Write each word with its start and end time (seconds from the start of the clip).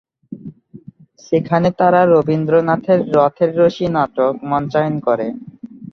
সেখানে 1.25 1.69
তারা 1.79 2.01
রবীন্দ্রনাথের 2.05 2.99
রথের 3.15 3.51
রশি 3.59 3.85
নাটক 3.95 4.33
মঞ্চায়ন 4.51 4.95
করে। 5.07 5.27